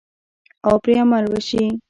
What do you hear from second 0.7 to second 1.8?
پرې عمل وشي.